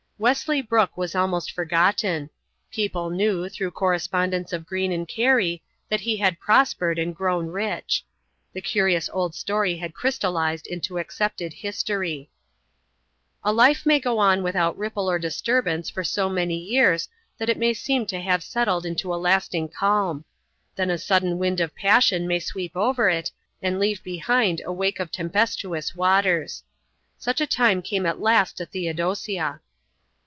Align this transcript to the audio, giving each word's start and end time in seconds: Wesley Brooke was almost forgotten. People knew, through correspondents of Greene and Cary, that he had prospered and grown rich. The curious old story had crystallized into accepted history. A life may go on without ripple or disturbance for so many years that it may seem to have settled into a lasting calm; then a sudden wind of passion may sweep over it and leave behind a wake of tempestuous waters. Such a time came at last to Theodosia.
Wesley 0.21 0.61
Brooke 0.61 0.95
was 0.95 1.15
almost 1.15 1.51
forgotten. 1.51 2.29
People 2.71 3.09
knew, 3.09 3.49
through 3.49 3.71
correspondents 3.71 4.53
of 4.53 4.67
Greene 4.67 4.91
and 4.91 5.07
Cary, 5.07 5.63
that 5.89 6.01
he 6.01 6.17
had 6.17 6.39
prospered 6.39 6.99
and 6.99 7.15
grown 7.15 7.47
rich. 7.47 8.05
The 8.53 8.61
curious 8.61 9.09
old 9.13 9.33
story 9.33 9.77
had 9.77 9.95
crystallized 9.95 10.67
into 10.67 10.99
accepted 10.99 11.53
history. 11.53 12.29
A 13.43 13.51
life 13.51 13.83
may 13.83 13.99
go 13.99 14.19
on 14.19 14.43
without 14.43 14.77
ripple 14.77 15.09
or 15.09 15.17
disturbance 15.17 15.89
for 15.89 16.03
so 16.03 16.29
many 16.29 16.55
years 16.59 17.09
that 17.39 17.49
it 17.49 17.57
may 17.57 17.73
seem 17.73 18.05
to 18.05 18.19
have 18.19 18.43
settled 18.43 18.85
into 18.85 19.11
a 19.11 19.17
lasting 19.17 19.69
calm; 19.69 20.23
then 20.75 20.91
a 20.91 20.99
sudden 20.99 21.39
wind 21.39 21.59
of 21.59 21.73
passion 21.73 22.27
may 22.27 22.37
sweep 22.37 22.77
over 22.77 23.09
it 23.09 23.31
and 23.59 23.79
leave 23.79 24.03
behind 24.03 24.61
a 24.65 24.71
wake 24.71 24.99
of 24.99 25.11
tempestuous 25.11 25.95
waters. 25.95 26.61
Such 27.17 27.41
a 27.41 27.47
time 27.47 27.81
came 27.81 28.05
at 28.05 28.21
last 28.21 28.57
to 28.57 28.67
Theodosia. 28.67 29.61